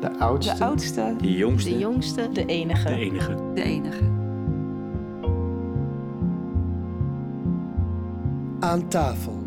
De 0.00 0.18
oudste. 0.18 0.54
De 0.54 0.64
oudste. 0.64 1.14
De 1.20 1.32
jongste. 1.32 1.70
De 1.70 1.78
jongste. 1.78 2.28
De 2.32 2.46
enige. 2.46 2.88
De 2.88 2.94
enige. 2.94 3.34
De 3.54 3.62
enige. 3.62 4.02
Aan 8.60 8.88
tafel. 8.88 9.44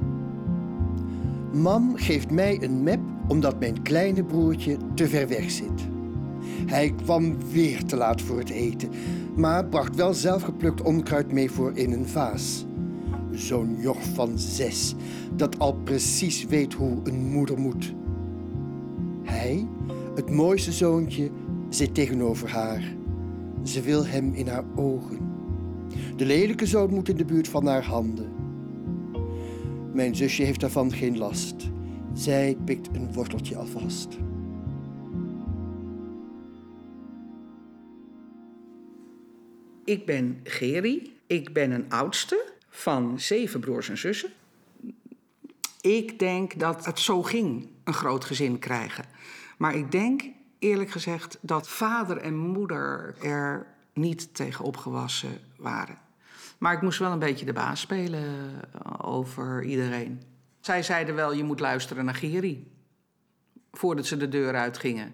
Mam 1.52 1.96
geeft 1.96 2.32
mij 2.32 2.64
een 2.64 2.84
map 2.84 3.00
omdat 3.27 3.59
mijn 3.59 3.82
kleine 3.82 4.23
broertje 4.23 4.77
te 4.93 5.07
ver 5.07 5.27
weg 5.27 5.52
zit. 5.52 5.88
Hij 6.66 6.93
kwam 7.04 7.38
weer 7.52 7.86
te 7.86 7.95
laat 7.95 8.21
voor 8.21 8.39
het 8.39 8.50
eten, 8.50 8.89
maar 9.36 9.66
bracht 9.66 9.95
wel 9.95 10.13
zelfgeplukt 10.13 10.81
onkruid 10.81 11.31
mee 11.31 11.52
voor 11.52 11.71
in 11.77 11.91
een 11.91 12.07
vaas. 12.07 12.66
Zo'n 13.31 13.75
joch 13.79 14.04
van 14.13 14.39
zes, 14.39 14.95
dat 15.36 15.59
al 15.59 15.73
precies 15.73 16.45
weet 16.45 16.73
hoe 16.73 16.97
een 17.04 17.31
moeder 17.31 17.59
moet. 17.59 17.93
Hij, 19.23 19.68
het 20.20 20.29
mooiste 20.29 20.71
zoontje, 20.71 21.32
zit 21.69 21.93
tegenover 21.93 22.50
haar. 22.50 22.83
Ze 23.64 23.82
wil 23.82 24.05
hem 24.05 24.33
in 24.33 24.47
haar 24.47 24.64
ogen. 24.75 25.32
De 26.15 26.25
lelijke 26.25 26.65
zoon 26.65 26.89
moet 26.89 27.10
in 27.10 27.18
de 27.18 27.25
buurt 27.25 27.47
van 27.47 27.65
haar 27.65 27.83
handen. 27.83 28.32
Mijn 29.93 30.15
zusje 30.15 30.43
heeft 30.43 30.60
daarvan 30.60 30.91
geen 30.91 31.18
last. 31.18 31.55
Zij 32.13 32.58
pikt 32.66 32.88
een 32.95 33.13
worteltje 33.13 33.58
alvast. 33.58 34.17
Ik 39.86 40.05
ben 40.05 40.39
Geri. 40.44 41.17
Ik 41.27 41.53
ben 41.53 41.72
een 41.72 41.89
oudste 41.89 42.52
van 42.69 43.19
zeven 43.19 43.59
broers 43.59 43.89
en 43.89 43.97
zussen. 43.97 44.30
Ik 45.81 46.19
denk 46.19 46.59
dat 46.59 46.86
het 46.86 46.99
zo 46.99 47.23
ging, 47.23 47.67
een 47.83 47.94
groot 47.94 48.25
gezin 48.25 48.59
krijgen. 48.59 49.05
Maar 49.59 49.75
ik 49.75 49.91
denk 49.91 50.22
eerlijk 50.59 50.89
gezegd 50.89 51.38
dat 51.41 51.69
vader 51.69 52.17
en 52.17 52.38
moeder 52.38 53.15
er 53.21 53.67
niet 53.93 54.35
tegen 54.35 54.66
opgewassen 54.66 55.39
waren. 55.57 55.97
Maar 56.57 56.73
ik 56.73 56.81
moest 56.81 56.99
wel 56.99 57.11
een 57.11 57.19
beetje 57.19 57.45
de 57.45 57.53
baas 57.53 57.79
spelen 57.79 58.61
over 59.01 59.63
iedereen. 59.63 60.21
Zij 60.59 60.83
zeiden 60.83 61.16
wel, 61.16 61.33
je 61.33 61.43
moet 61.43 61.59
luisteren 61.59 62.05
naar 62.05 62.16
Geri. 62.16 62.71
Voordat 63.71 64.05
ze 64.05 64.17
de 64.17 64.29
deur 64.29 64.55
uitgingen. 64.55 65.13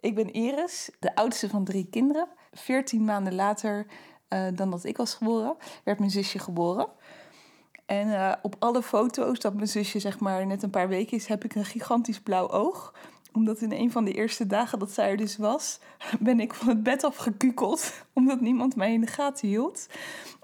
Ik 0.00 0.14
ben 0.14 0.32
Iris, 0.32 0.90
de 0.98 1.14
oudste 1.14 1.48
van 1.48 1.64
drie 1.64 1.86
kinderen. 1.90 2.28
Veertien 2.52 3.04
maanden 3.04 3.34
later 3.34 3.86
uh, 4.28 4.46
dan 4.54 4.70
dat 4.70 4.84
ik 4.84 4.96
was 4.96 5.14
geboren, 5.14 5.56
werd 5.84 5.98
mijn 5.98 6.10
zusje 6.10 6.38
geboren. 6.38 6.88
En 7.86 8.08
uh, 8.08 8.32
op 8.42 8.56
alle 8.58 8.82
foto's 8.82 9.38
dat 9.38 9.54
mijn 9.54 9.68
zusje 9.68 9.98
zeg 9.98 10.18
maar 10.18 10.46
net 10.46 10.62
een 10.62 10.70
paar 10.70 10.88
weken 10.88 11.16
is, 11.16 11.26
heb 11.26 11.44
ik 11.44 11.54
een 11.54 11.64
gigantisch 11.64 12.20
blauw 12.20 12.50
oog. 12.50 12.94
Omdat 13.32 13.60
in 13.60 13.72
een 13.72 13.92
van 13.92 14.04
de 14.04 14.12
eerste 14.12 14.46
dagen 14.46 14.78
dat 14.78 14.90
zij 14.90 15.10
er 15.10 15.16
dus 15.16 15.36
was, 15.36 15.78
ben 16.18 16.40
ik 16.40 16.54
van 16.54 16.68
het 16.68 16.82
bed 16.82 17.04
afgekukeld. 17.04 17.92
Omdat 18.12 18.40
niemand 18.40 18.76
mij 18.76 18.92
in 18.92 19.00
de 19.00 19.06
gaten 19.06 19.48
hield. 19.48 19.86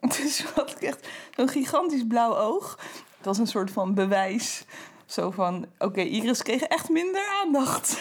Dus 0.16 0.44
had 0.44 0.70
ik 0.70 0.82
echt 0.82 1.08
zo'n 1.36 1.48
gigantisch 1.48 2.06
blauw 2.06 2.36
oog. 2.36 2.78
Het 3.16 3.26
was 3.26 3.38
een 3.38 3.46
soort 3.46 3.70
van 3.70 3.94
bewijs. 3.94 4.64
Zo 5.06 5.30
van, 5.30 5.66
oké, 5.78 6.00
Iris 6.00 6.42
kreeg 6.42 6.62
echt 6.62 6.88
minder 6.88 7.42
aandacht. 7.44 7.96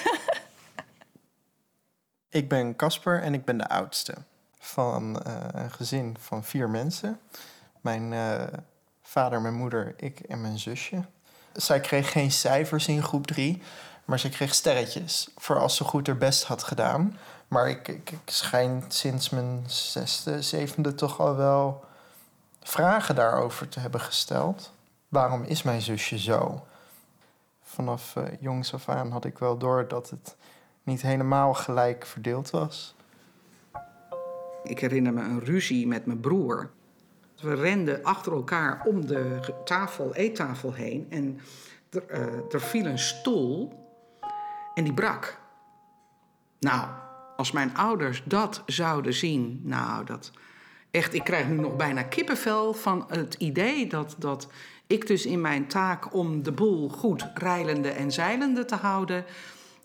Ik 2.29 2.49
ben 2.49 2.75
Casper 2.75 3.21
en 3.21 3.33
ik 3.33 3.45
ben 3.45 3.57
de 3.57 3.69
oudste 3.69 4.13
van 4.59 5.23
uh, 5.27 5.47
een 5.51 5.71
gezin 5.71 6.15
van 6.19 6.43
vier 6.43 6.69
mensen. 6.69 7.19
Mijn 7.81 8.11
uh, 8.11 8.43
vader, 9.07 9.41
mijn 9.41 9.53
moeder, 9.53 9.93
ik 9.97 10.19
en 10.19 10.41
mijn 10.41 10.59
zusje. 10.59 11.05
Zij 11.53 11.79
kreeg 11.79 12.11
geen 12.11 12.31
cijfers 12.31 12.87
in 12.87 13.03
groep 13.03 13.27
drie, 13.27 13.61
maar 14.05 14.19
ze 14.19 14.29
kreeg 14.29 14.53
sterretjes 14.53 15.29
voor 15.35 15.59
als 15.59 15.75
ze 15.75 15.83
goed 15.83 16.07
haar 16.07 16.17
best 16.17 16.43
had 16.43 16.63
gedaan. 16.63 17.17
Maar 17.47 17.69
ik, 17.69 17.87
ik, 17.87 18.11
ik 18.11 18.19
schijn 18.25 18.83
sinds 18.87 19.29
mijn 19.29 19.63
zesde, 19.67 20.41
zevende 20.41 20.95
toch 20.95 21.19
al 21.19 21.35
wel 21.35 21.85
vragen 22.61 23.15
daarover 23.15 23.69
te 23.69 23.79
hebben 23.79 24.01
gesteld. 24.01 24.71
Waarom 25.07 25.43
is 25.43 25.63
mijn 25.63 25.81
zusje 25.81 26.19
zo? 26.19 26.65
Vanaf 27.63 28.15
uh, 28.15 28.23
jongs 28.39 28.73
af 28.73 28.89
aan 28.89 29.11
had 29.11 29.25
ik 29.25 29.37
wel 29.37 29.57
door 29.57 29.87
dat 29.87 30.09
het 30.09 30.35
niet 30.83 31.01
helemaal 31.01 31.53
gelijk 31.53 32.05
verdeeld 32.05 32.49
was. 32.49 32.95
Ik 34.63 34.79
herinner 34.79 35.13
me 35.13 35.21
een 35.21 35.43
ruzie 35.43 35.87
met 35.87 36.05
mijn 36.05 36.19
broer. 36.19 36.69
We 37.41 37.53
renden 37.53 38.03
achter 38.03 38.33
elkaar 38.33 38.81
om 38.85 39.05
de 39.05 39.39
tafel, 39.65 40.15
eettafel 40.15 40.73
heen. 40.73 41.07
En 41.09 41.39
er, 41.89 42.03
uh, 42.11 42.53
er 42.53 42.61
viel 42.61 42.85
een 42.85 42.99
stoel 42.99 43.85
en 44.73 44.83
die 44.83 44.93
brak. 44.93 45.39
Nou, 46.59 46.87
als 47.37 47.51
mijn 47.51 47.75
ouders 47.75 48.23
dat 48.25 48.63
zouden 48.65 49.13
zien, 49.13 49.61
nou, 49.63 50.05
dat. 50.05 50.31
Echt, 50.91 51.13
ik 51.13 51.23
krijg 51.23 51.47
nu 51.47 51.55
nog 51.55 51.75
bijna 51.75 52.03
kippenvel 52.03 52.73
van 52.73 53.05
het 53.07 53.33
idee 53.33 53.87
dat, 53.87 54.15
dat 54.17 54.47
ik 54.87 55.07
dus 55.07 55.25
in 55.25 55.41
mijn 55.41 55.67
taak 55.67 56.13
om 56.13 56.43
de 56.43 56.51
boel 56.51 56.89
goed 56.89 57.29
reilende 57.33 57.89
en 57.89 58.11
zeilende 58.11 58.65
te 58.65 58.75
houden, 58.75 59.25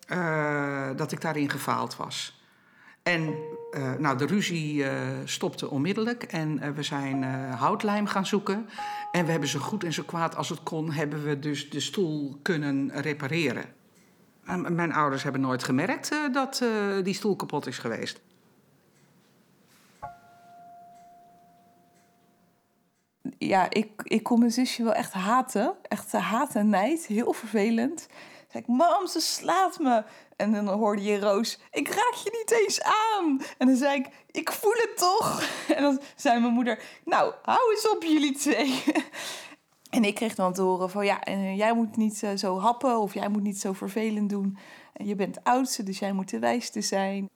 uh, 0.09 0.91
dat 0.97 1.13
ik 1.13 1.21
daarin 1.21 1.51
gefaald 1.51 1.97
was. 1.97 2.43
En 3.03 3.35
uh, 3.77 3.93
nou, 3.95 4.19
de 4.19 4.27
ruzie 4.27 4.75
uh, 4.75 4.91
stopte 5.25 5.71
onmiddellijk 5.71 6.23
en 6.23 6.75
we 6.75 6.83
zijn 6.83 7.23
houtlijm 7.53 8.07
gaan 8.07 8.27
zoeken. 8.27 8.69
En 9.13 9.25
we 9.25 9.31
hebben 9.31 9.49
zo 9.49 9.59
goed 9.59 9.85
en 9.85 9.93
zo 9.93 10.03
kwaad 10.03 10.37
als 10.37 10.49
het 10.49 10.63
kon, 10.63 10.93
hebben 10.93 11.25
we 11.25 11.39
dus 11.39 11.71
de 11.71 11.81
stoel 11.81 12.39
kunnen 12.43 13.01
repareren. 13.01 13.65
En 14.45 14.75
mijn 14.75 14.93
ouders 14.93 15.23
hebben 15.23 15.41
nooit 15.41 15.65
gemerkt 15.65 16.15
dat 16.33 16.65
die 17.03 17.15
stoel 17.15 17.37
kapot 17.37 17.67
is 17.67 17.79
geweest. 17.79 18.21
Ja, 23.39 23.71
ik, 23.71 23.91
ik 24.03 24.23
kon 24.23 24.39
mijn 24.39 24.51
zusje 24.51 24.83
wel 24.83 24.95
echt 24.95 25.13
haten. 25.13 25.75
Echt 25.83 26.13
haat 26.13 26.55
en 26.55 26.69
nijd. 26.69 27.07
Heel 27.07 27.33
vervelend 27.33 28.09
zei 28.53 28.65
mam, 28.67 29.07
ze 29.07 29.21
slaat 29.21 29.79
me. 29.79 30.05
En 30.37 30.53
dan 30.53 30.69
hoorde 30.69 31.03
je 31.03 31.21
Roos, 31.21 31.59
ik 31.71 31.89
raak 31.89 32.15
je 32.25 32.31
niet 32.33 32.61
eens 32.61 32.83
aan. 32.83 33.41
En 33.59 33.67
dan 33.67 33.77
zei 33.77 33.99
ik, 33.99 34.09
ik 34.31 34.53
voel 34.53 34.73
het 34.73 34.97
toch. 34.97 35.43
En 35.77 35.83
dan 35.83 36.01
zei 36.17 36.41
mijn 36.41 36.53
moeder, 36.53 36.83
nou, 37.05 37.35
hou 37.43 37.71
eens 37.71 37.89
op 37.89 38.03
jullie 38.03 38.37
twee. 38.37 38.83
En 39.91 40.05
ik 40.05 40.15
kreeg 40.15 40.35
dan 40.35 40.53
te 40.53 40.63
horen 40.63 40.91
van, 40.91 41.05
ja, 41.05 41.21
en 41.21 41.57
jij 41.57 41.75
moet 41.75 41.97
niet 41.97 42.23
zo 42.37 42.59
happen... 42.59 42.99
of 42.99 43.15
jij 43.15 43.29
moet 43.29 43.43
niet 43.43 43.61
zo 43.61 43.73
vervelend 43.73 44.31
doen. 44.31 44.59
En 44.93 45.07
je 45.07 45.15
bent 45.15 45.45
oudste, 45.45 45.83
dus 45.83 45.99
jij 45.99 46.13
moet 46.13 46.31
de 46.31 46.39
wijste 46.39 46.81
zijn. 46.81 47.31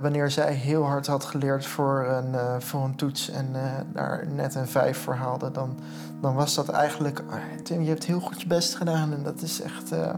Wanneer 0.00 0.30
zij 0.30 0.52
heel 0.52 0.84
hard 0.84 1.06
had 1.06 1.24
geleerd 1.24 1.66
voor 1.66 2.04
een, 2.06 2.32
uh, 2.32 2.54
voor 2.58 2.84
een 2.84 2.94
toets 2.94 3.30
en 3.30 3.48
uh, 3.52 3.62
daar 3.92 4.26
net 4.34 4.54
een 4.54 4.68
vijf 4.68 4.98
voor 4.98 5.14
haalde, 5.14 5.50
dan, 5.50 5.76
dan 6.20 6.34
was 6.34 6.54
dat 6.54 6.68
eigenlijk. 6.68 7.22
Oh, 7.30 7.62
Tim, 7.62 7.82
je 7.82 7.88
hebt 7.88 8.04
heel 8.04 8.20
goed 8.20 8.40
je 8.40 8.46
best 8.46 8.74
gedaan 8.74 9.12
en 9.12 9.22
dat 9.22 9.42
is 9.42 9.60
echt. 9.60 9.92
Uh, 9.92 10.12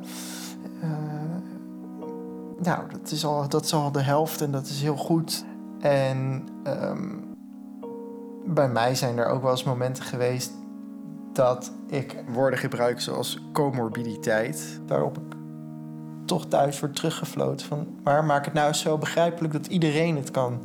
nou, 2.62 2.82
dat 2.90 3.10
is, 3.10 3.24
al, 3.24 3.48
dat 3.48 3.64
is 3.64 3.72
al 3.72 3.92
de 3.92 4.02
helft 4.02 4.40
en 4.40 4.50
dat 4.50 4.66
is 4.66 4.82
heel 4.82 4.96
goed. 4.96 5.44
En 5.80 6.48
um, 6.66 7.24
bij 8.44 8.68
mij 8.68 8.94
zijn 8.94 9.18
er 9.18 9.26
ook 9.26 9.42
wel 9.42 9.50
eens 9.50 9.64
momenten 9.64 10.04
geweest 10.04 10.52
dat 11.32 11.72
ik 11.86 12.24
woorden 12.32 12.58
gebruik 12.58 13.00
zoals 13.00 13.38
comorbiditeit, 13.52 14.80
waarop 14.86 15.18
ik 15.18 15.41
toch 16.24 16.46
thuis 16.46 16.80
wordt 16.80 16.96
teruggefloten. 16.96 17.66
Van, 17.66 17.86
maar 18.02 18.24
maak 18.24 18.44
het 18.44 18.54
nou 18.54 18.72
zo 18.72 18.98
begrijpelijk 18.98 19.52
dat 19.52 19.66
iedereen 19.66 20.16
het 20.16 20.30
kan. 20.30 20.60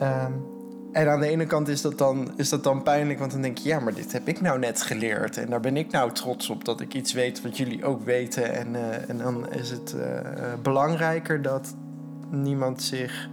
Um, 0.00 0.44
en 0.92 1.08
aan 1.08 1.20
de 1.20 1.28
ene 1.28 1.46
kant 1.46 1.68
is 1.68 1.80
dat, 1.80 1.98
dan, 1.98 2.32
is 2.36 2.48
dat 2.48 2.64
dan 2.64 2.82
pijnlijk, 2.82 3.18
want 3.18 3.32
dan 3.32 3.40
denk 3.40 3.58
je, 3.58 3.68
ja, 3.68 3.80
maar 3.80 3.94
dit 3.94 4.12
heb 4.12 4.28
ik 4.28 4.40
nou 4.40 4.58
net 4.58 4.82
geleerd. 4.82 5.36
En 5.36 5.50
daar 5.50 5.60
ben 5.60 5.76
ik 5.76 5.90
nou 5.90 6.12
trots 6.12 6.50
op 6.50 6.64
dat 6.64 6.80
ik 6.80 6.94
iets 6.94 7.12
weet 7.12 7.42
wat 7.42 7.56
jullie 7.56 7.84
ook 7.84 8.04
weten. 8.04 8.52
En, 8.52 8.74
uh, 8.74 9.08
en 9.08 9.18
dan 9.18 9.52
is 9.52 9.70
het 9.70 9.94
uh, 9.96 10.02
belangrijker 10.62 11.42
dat 11.42 11.74
niemand 12.30 12.82
zich 12.82 13.28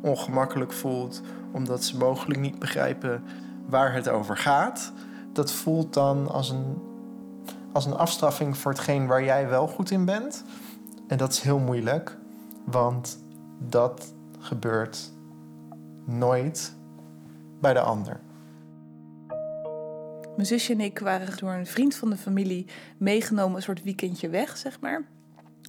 ongemakkelijk 0.00 0.72
voelt, 0.72 1.20
omdat 1.52 1.84
ze 1.84 1.96
mogelijk 1.96 2.40
niet 2.40 2.58
begrijpen 2.58 3.22
waar 3.66 3.94
het 3.94 4.08
over 4.08 4.36
gaat. 4.36 4.92
Dat 5.32 5.52
voelt 5.52 5.94
dan 5.94 6.28
als 6.28 6.50
een, 6.50 6.82
als 7.72 7.86
een 7.86 7.96
afstraffing 7.96 8.56
voor 8.56 8.72
hetgeen 8.72 9.06
waar 9.06 9.24
jij 9.24 9.48
wel 9.48 9.66
goed 9.66 9.90
in 9.90 10.04
bent. 10.04 10.44
En 11.08 11.16
dat 11.16 11.32
is 11.32 11.40
heel 11.40 11.58
moeilijk, 11.58 12.16
want 12.64 13.24
dat 13.58 14.14
gebeurt 14.38 15.12
nooit 16.04 16.76
bij 17.60 17.72
de 17.72 17.80
ander. 17.80 18.20
Mijn 20.36 20.46
zusje 20.46 20.72
en 20.72 20.80
ik 20.80 20.98
waren 20.98 21.36
door 21.36 21.52
een 21.52 21.66
vriend 21.66 21.94
van 21.94 22.10
de 22.10 22.16
familie 22.16 22.66
meegenomen, 22.98 23.56
een 23.56 23.62
soort 23.62 23.82
weekendje 23.82 24.28
weg, 24.28 24.56
zeg 24.56 24.80
maar. 24.80 25.06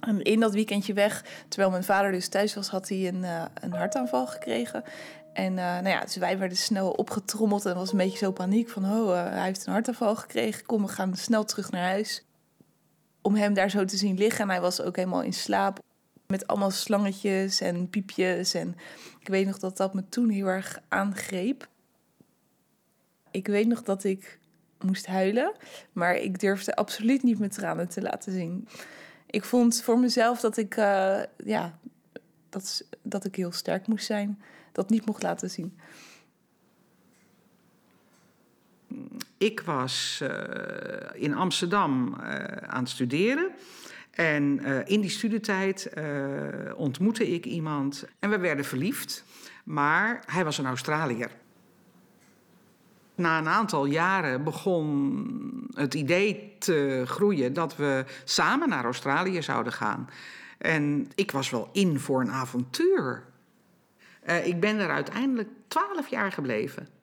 En 0.00 0.22
in 0.22 0.40
dat 0.40 0.54
weekendje 0.54 0.92
weg, 0.92 1.24
terwijl 1.48 1.70
mijn 1.70 1.84
vader 1.84 2.12
dus 2.12 2.28
thuis 2.28 2.54
was, 2.54 2.68
had 2.68 2.88
hij 2.88 3.08
een, 3.08 3.22
uh, 3.22 3.44
een 3.54 3.72
hartaanval 3.72 4.26
gekregen. 4.26 4.84
En 5.32 5.52
uh, 5.52 5.58
nou 5.58 5.88
ja, 5.88 6.00
dus 6.00 6.16
wij 6.16 6.38
werden 6.38 6.58
snel 6.58 6.90
opgetrommeld 6.90 7.66
en 7.66 7.74
was 7.74 7.92
een 7.92 7.98
beetje 7.98 8.18
zo 8.18 8.32
paniek 8.32 8.68
van... 8.68 8.84
oh, 8.84 9.08
uh, 9.08 9.22
hij 9.22 9.44
heeft 9.44 9.66
een 9.66 9.72
hartaanval 9.72 10.16
gekregen, 10.16 10.66
kom, 10.66 10.82
we 10.82 10.88
gaan 10.88 11.16
snel 11.16 11.44
terug 11.44 11.70
naar 11.70 11.88
huis. 11.88 12.24
Om 13.22 13.34
hem 13.34 13.54
daar 13.54 13.70
zo 13.70 13.84
te 13.84 13.96
zien 13.96 14.18
liggen. 14.18 14.40
En 14.40 14.50
hij 14.50 14.60
was 14.60 14.80
ook 14.80 14.96
helemaal 14.96 15.22
in 15.22 15.32
slaap. 15.32 15.78
Met 16.26 16.46
allemaal 16.46 16.70
slangetjes 16.70 17.60
en 17.60 17.88
piepjes. 17.88 18.54
En 18.54 18.76
ik 19.20 19.28
weet 19.28 19.46
nog 19.46 19.58
dat 19.58 19.76
dat 19.76 19.94
me 19.94 20.08
toen 20.08 20.28
heel 20.28 20.46
erg 20.46 20.80
aangreep. 20.88 21.68
Ik 23.30 23.46
weet 23.46 23.66
nog 23.66 23.82
dat 23.82 24.04
ik 24.04 24.38
moest 24.84 25.06
huilen, 25.06 25.52
maar 25.92 26.16
ik 26.16 26.40
durfde 26.40 26.76
absoluut 26.76 27.22
niet 27.22 27.38
mijn 27.38 27.50
tranen 27.50 27.88
te 27.88 28.02
laten 28.02 28.32
zien. 28.32 28.68
Ik 29.26 29.44
vond 29.44 29.82
voor 29.82 29.98
mezelf 29.98 30.40
dat 30.40 30.56
ik, 30.56 30.76
uh, 30.76 31.20
ja, 31.36 31.78
dat, 32.48 32.84
dat 33.02 33.24
ik 33.24 33.36
heel 33.36 33.52
sterk 33.52 33.86
moest 33.86 34.06
zijn, 34.06 34.42
dat 34.72 34.90
niet 34.90 35.06
mocht 35.06 35.22
laten 35.22 35.50
zien. 35.50 35.78
Ik 39.40 39.60
was 39.60 40.20
uh, 40.22 40.28
in 41.12 41.34
Amsterdam 41.34 42.16
uh, 42.20 42.34
aan 42.66 42.82
het 42.82 42.88
studeren. 42.88 43.50
En 44.10 44.60
uh, 44.62 44.78
in 44.84 45.00
die 45.00 45.10
studietijd 45.10 45.92
ontmoette 46.76 47.28
ik 47.28 47.44
iemand 47.44 48.04
en 48.18 48.30
we 48.30 48.38
werden 48.38 48.64
verliefd. 48.64 49.24
Maar 49.64 50.22
hij 50.26 50.44
was 50.44 50.58
een 50.58 50.66
Australiër 50.66 51.30
na 53.14 53.38
een 53.38 53.48
aantal 53.48 53.84
jaren 53.84 54.44
begon 54.44 55.68
het 55.74 55.94
idee 55.94 56.56
te 56.58 57.02
groeien 57.06 57.52
dat 57.52 57.76
we 57.76 58.04
samen 58.24 58.68
naar 58.68 58.84
Australië 58.84 59.42
zouden 59.42 59.72
gaan. 59.72 60.08
En 60.58 61.08
ik 61.14 61.30
was 61.30 61.50
wel 61.50 61.68
in 61.72 61.98
voor 61.98 62.20
een 62.20 62.30
avontuur. 62.30 63.24
Ik 64.44 64.60
ben 64.60 64.78
er 64.78 64.90
uiteindelijk 64.90 65.48
twaalf 65.68 66.08
jaar 66.08 66.32
gebleven. 66.32 66.99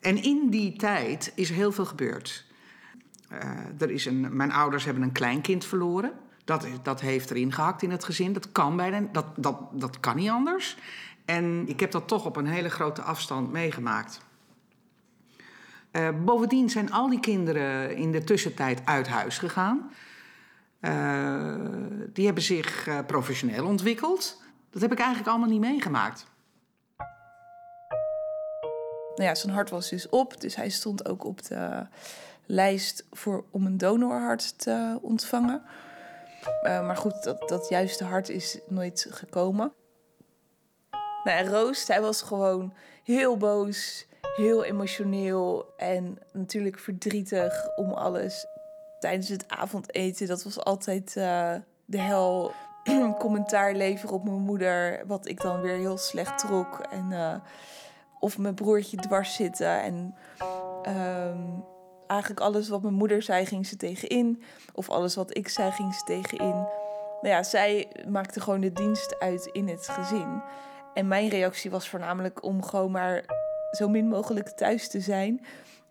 En 0.00 0.22
in 0.22 0.48
die 0.50 0.76
tijd 0.76 1.32
is 1.34 1.50
heel 1.50 1.72
veel 1.72 1.84
gebeurd. 1.84 2.44
Uh, 3.32 3.38
er 3.78 3.90
is 3.90 4.06
een, 4.06 4.36
mijn 4.36 4.52
ouders 4.52 4.84
hebben 4.84 5.02
een 5.02 5.12
kleinkind 5.12 5.64
verloren. 5.64 6.12
Dat, 6.44 6.66
dat 6.82 7.00
heeft 7.00 7.30
erin 7.30 7.52
gehakt 7.52 7.82
in 7.82 7.90
het 7.90 8.04
gezin. 8.04 8.32
Dat 8.32 8.52
kan 8.52 8.76
bijna, 8.76 9.08
dat, 9.12 9.26
dat, 9.36 9.60
dat 9.72 10.00
kan 10.00 10.16
niet 10.16 10.30
anders. 10.30 10.76
En 11.24 11.68
ik 11.68 11.80
heb 11.80 11.90
dat 11.90 12.08
toch 12.08 12.24
op 12.24 12.36
een 12.36 12.46
hele 12.46 12.70
grote 12.70 13.02
afstand 13.02 13.52
meegemaakt. 13.52 14.20
Uh, 15.92 16.08
bovendien 16.24 16.70
zijn 16.70 16.92
al 16.92 17.08
die 17.08 17.20
kinderen 17.20 17.96
in 17.96 18.12
de 18.12 18.24
tussentijd 18.24 18.80
uit 18.84 19.08
huis 19.08 19.38
gegaan. 19.38 19.90
Uh, 20.80 21.54
die 22.12 22.24
hebben 22.24 22.42
zich 22.42 22.88
professioneel 23.06 23.66
ontwikkeld. 23.66 24.42
Dat 24.70 24.82
heb 24.82 24.92
ik 24.92 24.98
eigenlijk 24.98 25.28
allemaal 25.28 25.48
niet 25.48 25.60
meegemaakt. 25.60 26.26
Nou 29.20 29.32
ja, 29.32 29.38
zijn 29.38 29.54
hart 29.54 29.70
was 29.70 29.88
dus 29.88 30.08
op, 30.08 30.40
dus 30.40 30.56
hij 30.56 30.68
stond 30.68 31.08
ook 31.08 31.24
op 31.24 31.42
de 31.42 31.86
lijst 32.46 33.06
voor, 33.10 33.44
om 33.50 33.66
een 33.66 33.78
donorhart 33.78 34.58
te 34.58 34.98
ontvangen. 35.02 35.62
maar 36.62 36.96
goed, 36.96 37.22
dat, 37.22 37.48
dat 37.48 37.68
juiste 37.68 38.04
hart 38.04 38.28
is 38.28 38.58
nooit 38.68 39.06
gekomen. 39.10 39.72
Nou, 41.24 41.48
Roos, 41.48 41.86
hij 41.86 42.00
was 42.00 42.22
gewoon 42.22 42.72
heel 43.04 43.36
boos 43.36 44.06
heel 44.36 44.64
emotioneel 44.64 45.74
en 45.76 46.18
natuurlijk 46.32 46.78
verdrietig 46.78 47.76
om 47.76 47.92
alles. 47.92 48.46
Tijdens 48.98 49.28
het 49.28 49.44
avondeten, 49.48 50.26
dat 50.26 50.42
was 50.42 50.64
altijd 50.64 51.14
uh, 51.16 51.54
de 51.84 51.98
hel. 51.98 52.52
Commentaar 53.18 53.74
leveren 53.74 54.14
op 54.14 54.24
mijn 54.24 54.40
moeder, 54.40 55.02
wat 55.06 55.28
ik 55.28 55.40
dan 55.40 55.60
weer 55.60 55.76
heel 55.76 55.98
slecht 55.98 56.38
trok. 56.38 56.78
En, 56.90 57.10
uh, 57.10 57.34
of 58.20 58.38
mijn 58.38 58.54
broertje 58.54 58.96
dwars 58.96 59.34
zitten. 59.34 59.82
En 59.82 60.14
um, 60.88 61.64
eigenlijk 62.06 62.40
alles 62.40 62.68
wat 62.68 62.82
mijn 62.82 62.94
moeder 62.94 63.22
zei, 63.22 63.46
ging 63.46 63.66
ze 63.66 63.76
tegenin. 63.76 64.42
Of 64.74 64.90
alles 64.90 65.14
wat 65.14 65.36
ik 65.36 65.48
zei, 65.48 65.70
ging 65.70 65.94
ze 65.94 66.04
tegenin. 66.04 66.66
Nou 67.20 67.34
ja, 67.34 67.42
zij 67.42 67.88
maakte 68.08 68.40
gewoon 68.40 68.60
de 68.60 68.72
dienst 68.72 69.20
uit 69.20 69.46
in 69.46 69.68
het 69.68 69.88
gezin. 69.88 70.42
En 70.94 71.08
mijn 71.08 71.28
reactie 71.28 71.70
was 71.70 71.88
voornamelijk 71.88 72.42
om 72.42 72.62
gewoon 72.62 72.90
maar 72.90 73.24
zo 73.70 73.88
min 73.88 74.08
mogelijk 74.08 74.48
thuis 74.48 74.88
te 74.88 75.00
zijn. 75.00 75.44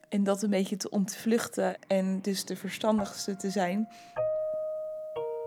En 0.10 0.24
dat 0.24 0.42
een 0.42 0.50
beetje 0.50 0.78
te 0.78 0.90
ontvluchten 0.90 1.76
en 1.88 2.22
dus 2.22 2.46
de 2.46 2.56
verstandigste 2.56 3.36
te 3.36 3.50
zijn. 3.50 3.90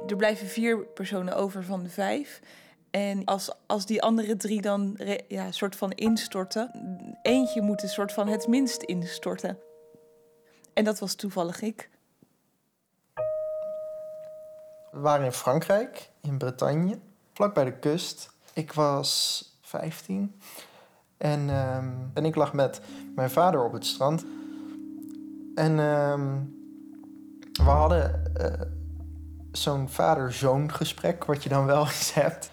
Er 0.06 0.16
blijven 0.16 0.46
vier 0.46 0.78
personen 0.78 1.36
over 1.36 1.64
van 1.64 1.82
de 1.82 1.88
vijf. 1.88 2.40
En 2.92 3.24
als, 3.24 3.50
als 3.66 3.86
die 3.86 4.02
andere 4.02 4.36
drie 4.36 4.60
dan 4.60 4.98
ja, 5.28 5.50
soort 5.50 5.76
van 5.76 5.90
instorten, 5.90 6.70
eentje 7.22 7.62
moet 7.62 7.82
een 7.82 7.88
soort 7.88 8.12
van 8.12 8.28
het 8.28 8.46
minst 8.46 8.82
instorten. 8.82 9.58
En 10.74 10.84
dat 10.84 10.98
was 10.98 11.14
toevallig 11.14 11.60
ik. 11.60 11.90
We 14.90 14.98
waren 15.00 15.24
in 15.24 15.32
Frankrijk, 15.32 16.10
in 16.20 16.38
Bretagne, 16.38 16.98
vlak 17.32 17.54
bij 17.54 17.64
de 17.64 17.78
kust. 17.78 18.30
Ik 18.52 18.72
was 18.72 19.44
15. 19.60 20.40
En, 21.16 21.48
um, 21.48 22.10
en 22.14 22.24
ik 22.24 22.34
lag 22.34 22.52
met 22.52 22.80
mijn 23.14 23.30
vader 23.30 23.64
op 23.64 23.72
het 23.72 23.86
strand. 23.86 24.24
En 25.54 25.78
um, 25.78 26.56
we 27.52 27.62
hadden 27.62 28.32
uh, 28.40 28.46
zo'n 29.52 29.88
vader-zoon 29.88 30.72
gesprek, 30.72 31.24
wat 31.24 31.42
je 31.42 31.48
dan 31.48 31.66
wel 31.66 31.86
eens 31.86 32.14
hebt. 32.14 32.50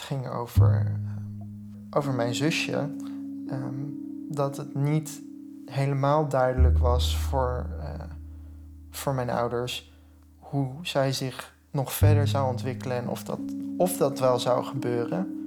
Ging 0.00 0.28
over, 0.28 1.00
over 1.90 2.12
mijn 2.12 2.34
zusje. 2.34 2.90
Um, 3.50 3.98
dat 4.28 4.56
het 4.56 4.74
niet 4.74 5.22
helemaal 5.66 6.28
duidelijk 6.28 6.78
was 6.78 7.16
voor, 7.16 7.66
uh, 7.78 7.86
voor 8.90 9.14
mijn 9.14 9.30
ouders 9.30 9.92
hoe 10.38 10.68
zij 10.82 11.12
zich 11.12 11.54
nog 11.70 11.92
verder 11.92 12.28
zou 12.28 12.50
ontwikkelen 12.50 12.96
en 12.96 13.08
of 13.08 13.24
dat, 13.24 13.38
of 13.76 13.96
dat 13.96 14.18
wel 14.18 14.38
zou 14.38 14.64
gebeuren 14.64 15.40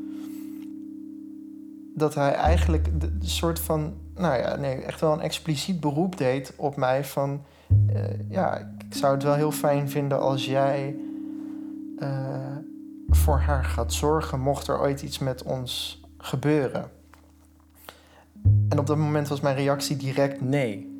dat 1.95 2.15
hij 2.15 2.33
eigenlijk 2.33 3.01
de, 3.01 3.11
soort 3.19 3.59
van, 3.59 3.93
nou 4.15 4.37
ja, 4.37 4.55
nee, 4.55 4.75
echt 4.75 5.01
wel 5.01 5.13
een 5.13 5.21
expliciet 5.21 5.79
beroep 5.79 6.17
deed 6.17 6.53
op 6.55 6.75
mij 6.75 7.05
van, 7.05 7.41
uh, 7.93 8.29
ja, 8.29 8.57
ik 8.57 8.95
zou 8.95 9.13
het 9.13 9.23
wel 9.23 9.33
heel 9.33 9.51
fijn 9.51 9.89
vinden 9.89 10.19
als 10.19 10.45
jij 10.45 10.95
uh, 11.99 12.57
voor 13.15 13.37
haar 13.37 13.63
gaat 13.63 13.93
zorgen, 13.93 14.39
mocht 14.39 14.67
er 14.67 14.79
ooit 14.79 15.01
iets 15.01 15.19
met 15.19 15.43
ons 15.43 16.01
gebeuren. 16.17 16.91
En 18.69 18.79
op 18.79 18.87
dat 18.87 18.97
moment 18.97 19.27
was 19.27 19.39
mijn 19.39 19.55
reactie 19.55 19.95
direct 19.95 20.41
nee. 20.41 20.93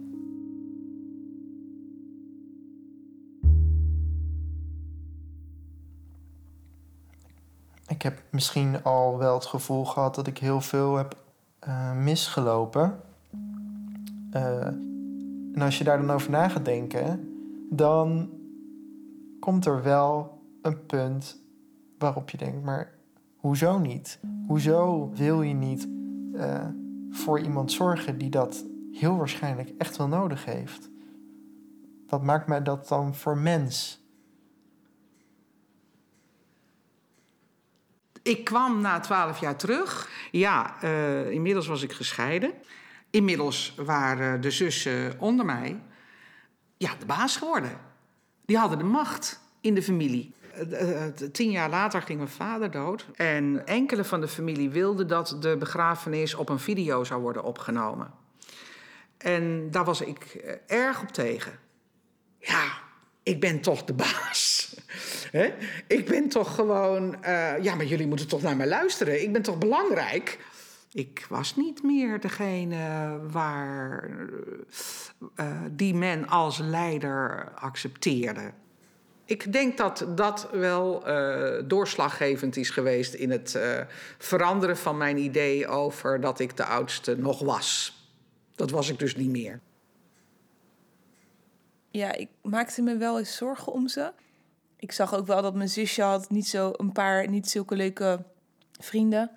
ik 7.94 8.02
heb 8.02 8.22
misschien 8.30 8.84
al 8.84 9.18
wel 9.18 9.34
het 9.34 9.46
gevoel 9.46 9.86
gehad 9.86 10.16
dat 10.16 10.28
ik 10.28 10.38
heel 10.38 10.62
veel 10.62 10.96
heb 10.96 11.18
uh, 11.68 11.94
misgelopen. 11.94 13.00
Uh, 14.34 14.66
en 15.54 15.62
als 15.62 15.78
je 15.78 15.84
daar 15.84 15.98
dan 15.98 16.12
over 16.12 16.30
na 16.30 16.50
gaat 16.50 16.66
denken, 16.66 17.34
dan 17.70 18.30
komt 19.40 19.66
er 19.66 19.84
wel 19.84 20.42
een 20.62 20.86
punt 20.86 21.43
waarop 22.04 22.30
je 22.30 22.38
denkt, 22.38 22.64
maar 22.64 22.94
hoezo 23.38 23.80
niet? 23.80 24.20
Hoezo 24.48 25.12
wil 25.14 25.42
je 25.42 25.54
niet 25.54 25.88
uh, 26.34 26.66
voor 27.10 27.40
iemand 27.40 27.72
zorgen 27.72 28.18
die 28.18 28.30
dat 28.30 28.66
heel 28.92 29.18
waarschijnlijk 29.18 29.72
echt 29.78 29.98
wel 29.98 30.08
nodig 30.08 30.46
heeft? 30.46 30.90
Wat 32.08 32.24
maakt 32.24 32.48
mij 32.48 32.64
dat 32.64 32.88
dan 32.88 33.16
voor 33.16 33.38
mens? 33.38 34.02
Ik 38.24 38.44
kwam 38.44 38.82
na 38.82 39.00
twaalf 39.00 39.40
jaar 39.40 39.56
terug. 39.56 40.10
Ja, 40.32 40.84
uh, 40.84 41.30
inmiddels 41.30 41.68
was 41.68 41.82
ik 41.82 41.92
gescheiden. 41.92 42.54
Inmiddels 43.10 43.76
waren 43.76 44.42
de 44.42 44.52
zussen 44.52 45.20
onder 45.20 45.46
mij 45.46 45.80
ja, 46.78 46.96
de 47.00 47.06
baas 47.06 47.38
geworden. 47.38 47.78
Die 48.46 48.58
hadden 48.58 48.78
de 48.78 48.84
macht 48.84 49.40
in 49.62 49.76
de 49.76 49.84
familie. 49.84 50.34
Uh, 50.72 51.04
tien 51.32 51.52
jaar 51.52 51.70
later 51.70 52.02
ging 52.02 52.18
mijn 52.18 52.32
vader 52.32 52.72
dood. 52.72 53.06
En 53.16 53.68
enkele 53.68 54.04
van 54.04 54.22
de 54.22 54.28
familie 54.28 54.70
wilden 54.70 55.08
dat 55.08 55.38
de 55.40 55.58
begrafenis 55.58 56.36
op 56.36 56.50
een 56.50 56.60
video 56.60 57.04
zou 57.04 57.22
worden 57.22 57.44
opgenomen. 57.44 58.12
En 59.18 59.72
daar 59.72 59.86
was 59.86 60.02
ik 60.02 60.44
erg 60.68 61.02
op 61.02 61.08
tegen. 61.10 61.60
Ja, 62.40 62.72
ik 63.24 63.40
ben 63.40 63.62
toch 63.62 63.84
de 63.84 63.94
baas. 63.94 64.76
Ik 65.88 66.06
ben 66.06 66.30
toch 66.30 66.56
gewoon. 66.56 67.16
Uh, 67.26 67.64
ja, 67.64 67.76
maar 67.76 67.86
jullie 67.86 68.08
moeten 68.08 68.28
toch 68.28 68.42
naar 68.42 68.56
mij 68.56 68.68
luisteren. 68.68 69.22
Ik 69.22 69.32
ben 69.32 69.42
toch 69.42 69.58
belangrijk. 69.58 70.40
Ik 70.92 71.26
was 71.30 71.56
niet 71.56 71.84
meer 71.84 72.20
degene 72.20 73.20
waar, 73.32 74.10
die 75.72 75.94
men 75.94 76.28
als 76.28 76.58
leider 76.58 77.52
accepteerde. 77.56 78.52
Ik 79.26 79.54
denk 79.54 79.78
dat 79.78 80.06
dat 80.16 80.50
wel 80.52 81.08
uh, 81.08 81.62
doorslaggevend 81.66 82.58
is 82.58 82.70
geweest 82.70 83.14
in 83.14 83.32
het 83.32 83.60
veranderen 84.18 84.78
van 84.78 84.98
mijn 84.98 85.18
idee 85.18 85.68
over 85.68 86.20
dat 86.20 86.40
ik 86.40 86.58
de 86.58 86.66
oudste 86.66 87.18
nog 87.18 87.40
was. 87.40 87.98
Dat 88.56 88.70
was 88.70 88.90
ik 88.90 89.00
dus 89.00 89.16
niet 89.16 89.30
meer 89.30 89.60
ja, 91.94 92.14
ik 92.14 92.30
maakte 92.42 92.82
me 92.82 92.98
wel 92.98 93.20
eens 93.20 93.36
zorgen 93.36 93.74
om 93.74 93.88
ze. 93.88 94.14
ik 94.80 94.92
zag 94.92 95.16
ook 95.16 95.28
wel 95.28 95.42
dat 95.42 95.56
mijn 95.56 95.70
zusje 95.70 96.02
had 96.02 96.30
niet 96.30 96.48
zo 96.48 96.74
een 96.78 96.92
paar 96.92 97.30
niet 97.30 97.50
zulke 97.50 97.76
leuke 97.76 98.24
vrienden 98.80 99.32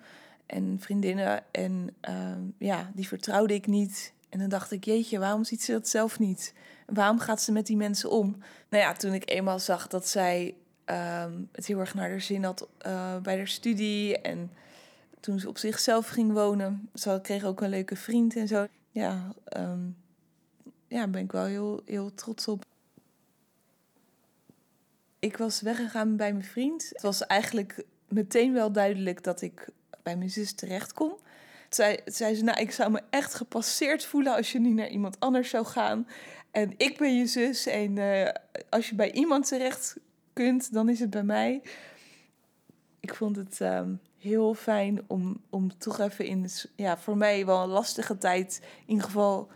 en 0.45 0.77
vriendinnen. 0.79 1.43
En 1.51 1.95
ehm, 2.01 2.41
ja, 2.57 2.91
die 2.93 3.07
vertrouwde 3.07 3.53
ik 3.53 3.67
niet. 3.67 4.13
En 4.29 4.39
dan 4.39 4.49
dacht 4.49 4.71
ik, 4.71 4.83
jeetje, 4.83 5.19
waarom 5.19 5.43
ziet 5.43 5.63
ze 5.63 5.71
dat 5.71 5.87
zelf 5.87 6.19
niet? 6.19 6.53
Waarom 6.93 7.19
gaat 7.19 7.41
ze 7.41 7.51
met 7.51 7.65
die 7.65 7.77
mensen 7.77 8.09
om? 8.09 8.37
Nou 8.69 8.83
ja, 8.83 8.93
toen 8.93 9.13
ik 9.13 9.29
eenmaal 9.29 9.59
zag 9.59 9.87
dat 9.87 10.07
zij 10.07 10.55
ehm, 10.85 11.33
het 11.51 11.65
heel 11.65 11.79
erg 11.79 11.93
naar 11.93 12.09
haar 12.09 12.21
zin 12.21 12.43
had 12.43 12.67
uh, 12.85 13.17
bij 13.17 13.37
haar 13.37 13.47
studie. 13.47 14.21
En 14.21 14.51
toen 15.19 15.39
ze 15.39 15.47
op 15.47 15.57
zichzelf 15.57 16.07
ging 16.07 16.33
wonen. 16.33 16.89
Ze 16.93 17.19
kreeg 17.21 17.43
ook 17.43 17.61
een 17.61 17.69
leuke 17.69 17.95
vriend 17.95 18.35
en 18.35 18.47
zo. 18.47 18.67
Ja, 18.91 19.33
um, 19.57 19.97
ja 20.87 21.07
ben 21.07 21.23
ik 21.23 21.31
wel 21.31 21.45
heel, 21.45 21.81
heel 21.85 22.13
trots 22.13 22.47
op. 22.47 22.65
Ik 25.19 25.37
was 25.37 25.61
weggegaan 25.61 26.15
bij 26.15 26.31
mijn 26.31 26.45
vriend. 26.45 26.89
Het 26.89 27.01
was 27.01 27.25
eigenlijk 27.25 27.83
meteen 28.07 28.53
wel 28.53 28.71
duidelijk 28.71 29.23
dat 29.23 29.41
ik 29.41 29.69
bij 30.03 30.17
mijn 30.17 30.29
zus 30.29 30.53
terecht. 30.53 30.93
Zij 31.69 32.01
zei 32.05 32.35
ze, 32.35 32.43
nou, 32.43 32.59
ik 32.59 32.71
zou 32.71 32.91
me 32.91 33.01
echt 33.09 33.33
gepasseerd 33.33 34.05
voelen 34.05 34.35
als 34.35 34.51
je 34.51 34.59
nu 34.59 34.69
naar 34.69 34.89
iemand 34.89 35.19
anders 35.19 35.49
zou 35.49 35.65
gaan. 35.65 36.07
En 36.51 36.73
ik 36.77 36.97
ben 36.97 37.17
je 37.17 37.25
zus 37.25 37.65
en 37.65 37.97
uh, 37.97 38.29
als 38.69 38.89
je 38.89 38.95
bij 38.95 39.11
iemand 39.11 39.47
terecht 39.47 39.97
kunt, 40.33 40.73
dan 40.73 40.89
is 40.89 40.99
het 40.99 41.09
bij 41.09 41.23
mij. 41.23 41.61
Ik 42.99 43.15
vond 43.15 43.35
het 43.35 43.59
um, 43.59 43.99
heel 44.17 44.53
fijn 44.53 45.01
om, 45.07 45.41
om 45.49 45.77
toch 45.77 45.99
even 45.99 46.25
in, 46.25 46.49
ja, 46.75 46.97
voor 46.97 47.17
mij 47.17 47.45
wel 47.45 47.63
een 47.63 47.69
lastige 47.69 48.17
tijd, 48.17 48.61
in 48.63 48.89
ieder 48.89 49.03
geval 49.03 49.47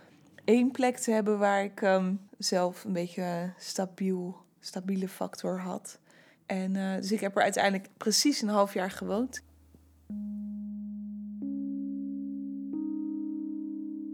één 0.44 0.70
plek 0.70 0.96
te 0.96 1.10
hebben 1.10 1.38
waar 1.38 1.64
ik 1.64 1.80
um, 1.80 2.20
zelf 2.38 2.84
een 2.84 2.92
beetje 2.92 3.52
stabiel, 3.58 4.36
stabiele 4.60 5.08
factor 5.08 5.60
had. 5.60 5.98
En 6.46 6.74
uh, 6.74 6.96
dus 6.96 7.12
ik 7.12 7.20
heb 7.20 7.36
er 7.36 7.42
uiteindelijk 7.42 7.88
precies 7.96 8.42
een 8.42 8.48
half 8.48 8.74
jaar 8.74 8.90
gewoond. 8.90 9.42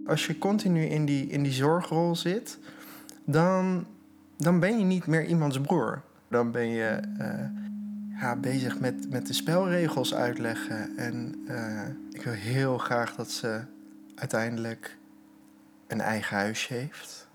Als 0.09 0.27
je 0.27 0.39
continu 0.39 0.85
in 0.85 1.05
die, 1.05 1.27
in 1.27 1.43
die 1.43 1.53
zorgrol 1.53 2.17
zit, 2.17 2.59
dan, 3.25 3.87
dan 4.37 4.61
ben 4.61 4.79
je 4.79 4.85
niet 4.85 5.07
meer 5.07 5.25
iemands 5.25 5.61
broer. 5.61 6.03
Dan 6.29 6.51
ben 6.51 6.69
je 6.69 7.01
uh, 7.19 8.21
ja, 8.21 8.37
bezig 8.37 8.81
met, 8.81 9.11
met 9.11 9.27
de 9.27 9.33
spelregels 9.33 10.15
uitleggen. 10.15 10.97
En 10.97 11.45
uh, 11.49 11.89
ik 12.11 12.23
wil 12.23 12.33
heel 12.33 12.79
graag 12.79 13.15
dat 13.15 13.31
ze 13.31 13.61
uiteindelijk 14.15 14.97
een 15.87 16.01
eigen 16.01 16.37
huisje 16.37 16.75
heeft. 16.75 17.29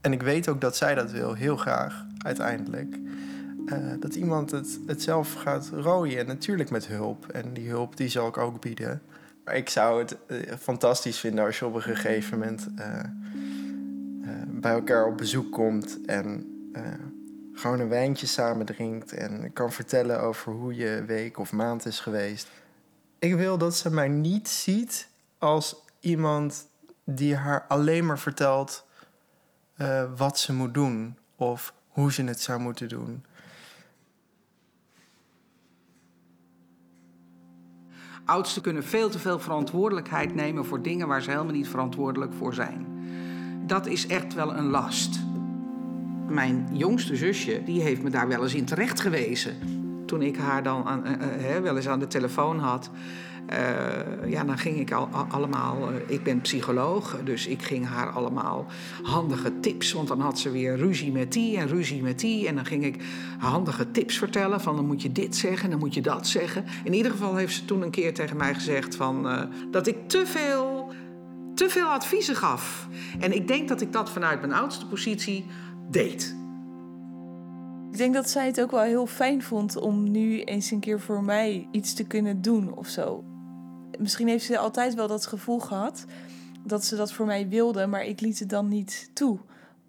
En 0.00 0.12
ik 0.12 0.22
weet 0.22 0.48
ook 0.48 0.60
dat 0.60 0.76
zij 0.76 0.94
dat 0.94 1.10
wil, 1.10 1.34
heel 1.34 1.56
graag, 1.56 2.06
uiteindelijk. 2.18 2.96
Uh, 3.72 3.92
dat 4.00 4.14
iemand 4.14 4.50
het, 4.50 4.78
het 4.86 5.02
zelf 5.02 5.34
gaat 5.34 5.70
rooien. 5.74 6.18
En 6.18 6.26
natuurlijk 6.26 6.70
met 6.70 6.86
hulp. 6.86 7.26
En 7.26 7.52
die 7.52 7.68
hulp 7.68 7.96
die 7.96 8.08
zal 8.08 8.28
ik 8.28 8.36
ook 8.36 8.60
bieden. 8.60 9.02
Maar 9.44 9.56
ik 9.56 9.68
zou 9.68 9.98
het 9.98 10.16
uh, 10.26 10.54
fantastisch 10.58 11.18
vinden 11.18 11.44
als 11.44 11.58
je 11.58 11.66
op 11.66 11.74
een 11.74 11.82
gegeven 11.82 12.38
moment 12.38 12.68
uh, 12.78 13.00
bij 14.48 14.72
elkaar 14.72 15.06
op 15.06 15.16
bezoek 15.16 15.52
komt. 15.52 15.98
En 16.06 16.46
gewoon 17.54 17.80
een 17.80 17.88
wijntje 17.88 18.26
samen 18.26 18.66
drinkt. 18.66 19.12
En 19.12 19.52
kan 19.52 19.72
vertellen 19.72 20.20
over 20.20 20.52
hoe 20.52 20.74
je 20.74 21.04
week 21.06 21.38
of 21.38 21.52
maand 21.52 21.86
is 21.86 22.00
geweest. 22.00 22.48
Ik 23.18 23.34
wil 23.34 23.58
dat 23.58 23.76
ze 23.76 23.90
mij 23.90 24.08
niet 24.08 24.48
ziet 24.48 25.08
als 25.38 25.76
iemand 26.00 26.66
die 27.04 27.36
haar 27.36 27.64
alleen 27.68 28.06
maar 28.06 28.18
vertelt 28.18 28.86
wat 30.16 30.38
ze 30.38 30.52
moet 30.52 30.74
doen. 30.74 31.16
Of 31.36 31.74
hoe 31.88 32.12
ze 32.12 32.24
het 32.24 32.40
zou 32.40 32.60
moeten 32.60 32.88
doen. 32.88 33.24
Oudsten 38.30 38.62
kunnen 38.62 38.84
veel 38.84 39.10
te 39.10 39.18
veel 39.18 39.38
verantwoordelijkheid 39.38 40.34
nemen 40.34 40.64
voor 40.64 40.82
dingen 40.82 41.08
waar 41.08 41.22
ze 41.22 41.30
helemaal 41.30 41.52
niet 41.52 41.68
verantwoordelijk 41.68 42.32
voor 42.32 42.54
zijn. 42.54 42.86
Dat 43.66 43.86
is 43.86 44.06
echt 44.06 44.34
wel 44.34 44.54
een 44.54 44.70
last. 44.70 45.20
Mijn 46.28 46.68
jongste 46.72 47.16
zusje, 47.16 47.62
die 47.64 47.80
heeft 47.80 48.02
me 48.02 48.10
daar 48.10 48.28
wel 48.28 48.42
eens 48.42 48.54
in 48.54 48.64
terecht 48.64 49.00
gewezen. 49.00 49.56
Toen 50.10 50.22
ik 50.22 50.36
haar 50.36 50.62
dan 50.62 50.84
aan, 50.84 51.02
uh, 51.06 51.56
uh, 51.56 51.62
wel 51.62 51.76
eens 51.76 51.88
aan 51.88 51.98
de 51.98 52.06
telefoon 52.06 52.58
had. 52.58 52.90
Uh, 53.50 54.30
ja, 54.30 54.44
dan 54.44 54.58
ging 54.58 54.78
ik 54.78 54.92
al, 54.92 55.08
allemaal. 55.28 55.88
Ik 56.06 56.22
ben 56.22 56.40
psycholoog, 56.40 57.16
dus 57.24 57.46
ik 57.46 57.62
ging 57.62 57.86
haar 57.86 58.10
allemaal 58.10 58.66
handige 59.02 59.60
tips. 59.60 59.92
Want 59.92 60.08
dan 60.08 60.20
had 60.20 60.38
ze 60.38 60.50
weer 60.50 60.76
ruzie 60.76 61.12
met 61.12 61.32
die 61.32 61.56
en 61.56 61.68
ruzie 61.68 62.02
met 62.02 62.20
die. 62.20 62.46
En 62.46 62.54
dan 62.54 62.64
ging 62.64 62.84
ik 62.84 63.02
handige 63.38 63.90
tips 63.90 64.18
vertellen: 64.18 64.60
van 64.60 64.76
dan 64.76 64.86
moet 64.86 65.02
je 65.02 65.12
dit 65.12 65.36
zeggen, 65.36 65.70
dan 65.70 65.78
moet 65.78 65.94
je 65.94 66.02
dat 66.02 66.26
zeggen. 66.26 66.64
In 66.84 66.94
ieder 66.94 67.12
geval 67.12 67.36
heeft 67.36 67.54
ze 67.54 67.64
toen 67.64 67.82
een 67.82 67.90
keer 67.90 68.14
tegen 68.14 68.36
mij 68.36 68.54
gezegd 68.54 68.96
van, 68.96 69.46
dat 69.70 69.86
ik 69.86 69.96
te 70.08 70.26
veel, 70.26 70.92
te 71.54 71.68
veel 71.68 71.88
adviezen 71.88 72.36
gaf. 72.36 72.88
En 73.20 73.34
ik 73.34 73.48
denk 73.48 73.68
dat 73.68 73.80
ik 73.80 73.92
dat 73.92 74.10
vanuit 74.10 74.40
mijn 74.40 74.52
oudste 74.52 74.86
positie 74.86 75.46
deed. 75.90 76.38
Denk 78.00 78.14
dat 78.14 78.30
zij 78.30 78.46
het 78.46 78.60
ook 78.60 78.70
wel 78.70 78.80
heel 78.80 79.06
fijn 79.06 79.42
vond 79.42 79.76
om 79.76 80.10
nu 80.10 80.42
eens 80.42 80.70
een 80.70 80.80
keer 80.80 81.00
voor 81.00 81.22
mij 81.22 81.68
iets 81.72 81.94
te 81.94 82.04
kunnen 82.04 82.42
doen 82.42 82.74
of 82.76 82.88
zo 82.88 83.24
misschien 83.98 84.28
heeft 84.28 84.44
ze 84.44 84.58
altijd 84.58 84.94
wel 84.94 85.08
dat 85.08 85.26
gevoel 85.26 85.58
gehad 85.58 86.04
dat 86.64 86.84
ze 86.84 86.96
dat 86.96 87.12
voor 87.12 87.26
mij 87.26 87.48
wilde, 87.48 87.86
maar 87.86 88.04
ik 88.04 88.20
liet 88.20 88.38
het 88.38 88.48
dan 88.48 88.68
niet 88.68 89.10
toe. 89.12 89.38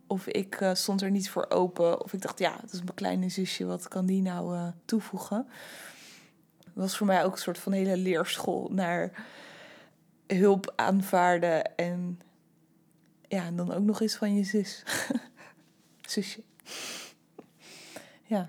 Of 0.08 0.28
ik 0.28 0.62
uh, 0.62 0.74
stond 0.74 1.02
er 1.02 1.12
niet 1.12 1.30
voor 1.30 1.46
open. 1.50 2.04
Of 2.04 2.14
ik 2.14 2.22
dacht, 2.22 2.40
ja, 2.40 2.58
dat 2.62 2.74
is 2.74 2.82
mijn 2.82 2.94
kleine 2.94 3.30
zusje, 3.30 3.66
wat 3.66 3.88
kan 3.88 4.06
die 4.06 4.22
nou 4.22 4.56
uh, 4.56 4.68
toevoegen? 4.86 5.48
Was 6.74 6.98
voor 6.98 7.08
mij 7.08 7.24
ook 7.24 7.32
een 7.32 7.38
soort 7.38 7.58
van 7.58 7.72
hele 7.72 7.98
leerschool 7.98 8.70
naar 8.72 9.26
hulp 10.28 10.74
aanvaarden. 10.76 11.76
En 11.76 12.20
ja, 13.28 13.46
en 13.46 13.56
dan 13.56 13.74
ook 13.74 13.84
nog 13.84 14.02
eens 14.02 14.16
van 14.16 14.36
je 14.36 14.44
zus. 14.44 14.84
Zusje. 16.02 16.44
Ja. 18.32 18.48